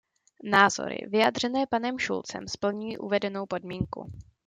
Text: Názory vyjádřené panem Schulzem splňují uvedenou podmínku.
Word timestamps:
Názory 0.43 1.05
vyjádřené 1.09 1.65
panem 1.67 1.99
Schulzem 1.99 2.47
splňují 2.47 2.97
uvedenou 2.97 3.45
podmínku. 3.45 4.11